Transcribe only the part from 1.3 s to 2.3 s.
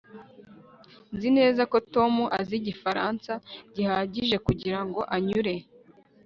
neza ko tom